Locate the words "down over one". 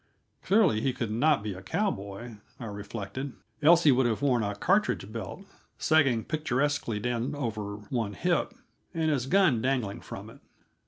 6.99-8.13